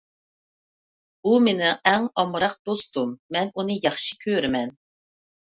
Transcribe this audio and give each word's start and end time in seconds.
ئۇ 1.23 1.33
مېنىڭ 1.47 1.77
ئەڭ 1.91 2.07
ئامراق 2.23 2.57
دوستۇم. 2.71 3.13
مەن 3.37 3.53
ئۇنى 3.53 3.79
ياخشى 3.85 4.19
كۆرىمەن. 4.27 4.77